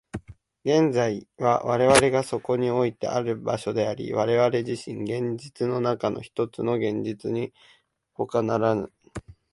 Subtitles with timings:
[0.65, 7.53] 現実は我々がそこにおいてある場所であり、我々自身、現実の中のひとつの現実に
[8.13, 8.91] ほかならぬ。